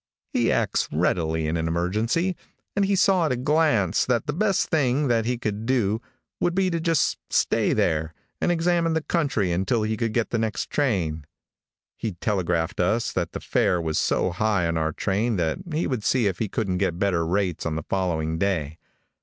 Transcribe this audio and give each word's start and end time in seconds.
He 0.33 0.51
acts 0.51 0.87
readily 0.91 1.45
in 1.45 1.57
an 1.57 1.67
emergency, 1.67 2.35
and 2.75 2.83
he 2.85 2.95
saw 2.95 3.27
at 3.27 3.31
a 3.31 3.35
glance 3.35 4.03
that 4.03 4.25
the 4.25 4.33
best 4.33 4.69
thing 4.69 5.09
that 5.09 5.25
he 5.25 5.37
could 5.37 5.67
do 5.67 6.01
would 6.39 6.55
be 6.55 6.71
to 6.71 6.79
just 6.79 7.19
stay 7.29 7.71
there, 7.71 8.11
and 8.41 8.51
examine 8.51 8.93
the 8.93 9.03
country 9.03 9.51
until 9.51 9.83
he 9.83 9.95
could 9.95 10.11
get 10.11 10.31
the 10.31 10.39
next 10.39 10.71
train. 10.71 11.27
He 11.95 12.13
telegraphed 12.13 12.79
us 12.79 13.11
that 13.11 13.33
the 13.33 13.39
fare 13.39 13.79
was 13.79 13.99
so 13.99 14.31
high 14.31 14.65
on 14.67 14.75
our 14.75 14.91
train 14.91 15.35
that 15.35 15.59
he 15.71 15.85
would 15.85 16.03
see 16.03 16.25
if 16.25 16.39
he 16.39 16.49
couldn't 16.49 16.79
get 16.79 16.97
better 16.97 17.23
rates 17.23 17.63
on 17.67 17.75
the 17.75 17.83
following 17.87 18.39
day. 18.39 18.79